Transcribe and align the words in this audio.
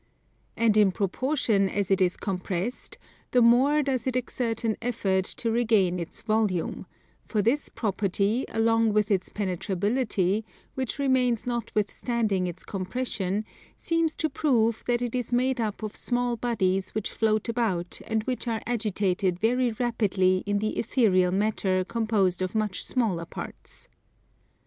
And 0.57 0.77
in 0.77 0.91
proportion 0.91 1.69
as 1.69 1.91
it 1.91 2.01
is 2.01 2.17
compressed 2.17 2.97
the 3.29 3.39
more 3.43 3.83
does 3.83 4.07
it 4.07 4.15
exert 4.15 4.63
an 4.63 4.75
effort 4.81 5.25
to 5.25 5.51
regain 5.51 5.99
its 5.99 6.23
volume; 6.23 6.87
for 7.23 7.43
this 7.43 7.69
property 7.69 8.43
along 8.49 8.93
with 8.93 9.11
its 9.11 9.29
penetrability, 9.29 10.43
which 10.73 10.97
remains 10.97 11.45
notwithstanding 11.45 12.47
its 12.47 12.63
compression, 12.63 13.45
seems 13.75 14.15
to 14.15 14.27
prove 14.27 14.83
that 14.87 15.03
it 15.03 15.13
is 15.13 15.31
made 15.31 15.61
up 15.61 15.83
of 15.83 15.95
small 15.95 16.35
bodies 16.35 16.95
which 16.95 17.11
float 17.11 17.47
about 17.47 18.01
and 18.07 18.23
which 18.23 18.47
are 18.47 18.63
agitated 18.65 19.39
very 19.39 19.71
rapidly 19.73 20.41
in 20.47 20.57
the 20.57 20.79
ethereal 20.79 21.31
matter 21.31 21.83
composed 21.83 22.41
of 22.41 22.55
much 22.55 22.83
smaller 22.83 23.25
parts. 23.25 23.87